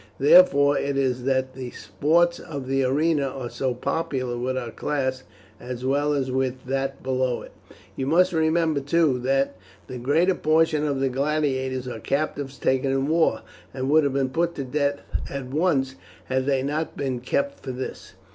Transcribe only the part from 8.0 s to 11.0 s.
must remember, too, that the greater portion of